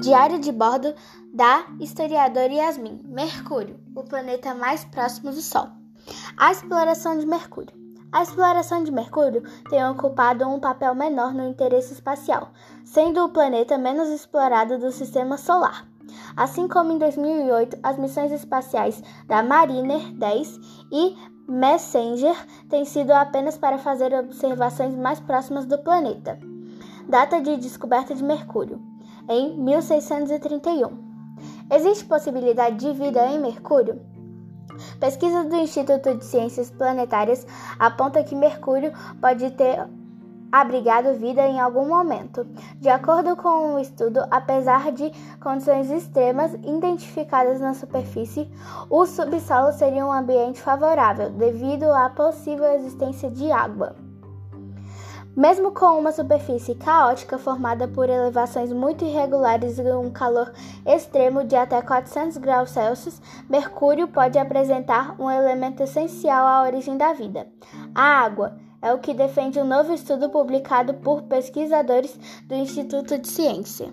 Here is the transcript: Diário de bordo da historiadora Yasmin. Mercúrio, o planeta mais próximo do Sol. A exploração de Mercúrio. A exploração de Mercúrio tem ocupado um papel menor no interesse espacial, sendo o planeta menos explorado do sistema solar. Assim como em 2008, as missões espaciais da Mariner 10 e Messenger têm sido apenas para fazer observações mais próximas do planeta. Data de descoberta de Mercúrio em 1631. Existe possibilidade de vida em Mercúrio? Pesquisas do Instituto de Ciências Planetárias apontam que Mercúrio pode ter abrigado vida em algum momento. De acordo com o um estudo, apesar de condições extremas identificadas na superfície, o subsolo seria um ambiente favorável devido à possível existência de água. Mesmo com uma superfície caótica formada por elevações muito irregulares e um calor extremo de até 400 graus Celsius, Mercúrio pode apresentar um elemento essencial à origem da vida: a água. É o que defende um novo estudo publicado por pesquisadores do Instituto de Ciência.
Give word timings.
Diário 0.00 0.38
de 0.38 0.52
bordo 0.52 0.94
da 1.34 1.66
historiadora 1.80 2.52
Yasmin. 2.52 3.02
Mercúrio, 3.04 3.80
o 3.96 4.04
planeta 4.04 4.54
mais 4.54 4.84
próximo 4.84 5.32
do 5.32 5.40
Sol. 5.40 5.70
A 6.36 6.52
exploração 6.52 7.18
de 7.18 7.26
Mercúrio. 7.26 7.76
A 8.12 8.22
exploração 8.22 8.84
de 8.84 8.92
Mercúrio 8.92 9.42
tem 9.68 9.84
ocupado 9.88 10.46
um 10.46 10.60
papel 10.60 10.94
menor 10.94 11.34
no 11.34 11.48
interesse 11.48 11.94
espacial, 11.94 12.52
sendo 12.84 13.24
o 13.24 13.30
planeta 13.30 13.76
menos 13.76 14.08
explorado 14.08 14.78
do 14.78 14.92
sistema 14.92 15.36
solar. 15.36 15.84
Assim 16.36 16.68
como 16.68 16.92
em 16.92 16.98
2008, 16.98 17.80
as 17.82 17.98
missões 17.98 18.30
espaciais 18.30 19.02
da 19.26 19.42
Mariner 19.42 20.12
10 20.12 20.60
e 20.92 21.16
Messenger 21.48 22.36
têm 22.68 22.84
sido 22.84 23.10
apenas 23.10 23.58
para 23.58 23.78
fazer 23.78 24.14
observações 24.14 24.94
mais 24.94 25.18
próximas 25.18 25.66
do 25.66 25.76
planeta. 25.78 26.38
Data 27.08 27.40
de 27.40 27.56
descoberta 27.56 28.14
de 28.14 28.22
Mercúrio 28.22 28.80
em 29.28 29.56
1631. 29.58 31.08
Existe 31.70 32.04
possibilidade 32.04 32.76
de 32.76 32.92
vida 32.92 33.26
em 33.26 33.38
Mercúrio? 33.38 34.00
Pesquisas 34.98 35.46
do 35.48 35.56
Instituto 35.56 36.14
de 36.14 36.24
Ciências 36.24 36.70
Planetárias 36.70 37.46
apontam 37.78 38.22
que 38.24 38.34
Mercúrio 38.34 38.92
pode 39.20 39.50
ter 39.50 39.86
abrigado 40.50 41.18
vida 41.18 41.46
em 41.46 41.60
algum 41.60 41.86
momento. 41.86 42.44
De 42.76 42.88
acordo 42.88 43.36
com 43.36 43.48
o 43.48 43.74
um 43.74 43.78
estudo, 43.78 44.24
apesar 44.30 44.92
de 44.92 45.12
condições 45.40 45.90
extremas 45.90 46.54
identificadas 46.54 47.60
na 47.60 47.74
superfície, 47.74 48.50
o 48.88 49.04
subsolo 49.04 49.72
seria 49.72 50.06
um 50.06 50.12
ambiente 50.12 50.60
favorável 50.60 51.30
devido 51.30 51.84
à 51.92 52.08
possível 52.08 52.66
existência 52.72 53.30
de 53.30 53.50
água. 53.52 54.07
Mesmo 55.38 55.70
com 55.70 55.96
uma 56.00 56.10
superfície 56.10 56.74
caótica 56.74 57.38
formada 57.38 57.86
por 57.86 58.10
elevações 58.10 58.72
muito 58.72 59.04
irregulares 59.04 59.78
e 59.78 59.82
um 59.92 60.10
calor 60.10 60.52
extremo 60.84 61.44
de 61.44 61.54
até 61.54 61.80
400 61.80 62.38
graus 62.38 62.70
Celsius, 62.70 63.22
Mercúrio 63.48 64.08
pode 64.08 64.36
apresentar 64.36 65.14
um 65.16 65.30
elemento 65.30 65.80
essencial 65.80 66.44
à 66.44 66.64
origem 66.64 66.96
da 66.96 67.12
vida: 67.12 67.46
a 67.94 68.02
água. 68.02 68.58
É 68.82 68.92
o 68.92 68.98
que 68.98 69.14
defende 69.14 69.60
um 69.60 69.64
novo 69.64 69.92
estudo 69.92 70.28
publicado 70.28 70.94
por 70.94 71.22
pesquisadores 71.22 72.18
do 72.44 72.56
Instituto 72.56 73.16
de 73.16 73.28
Ciência. 73.28 73.92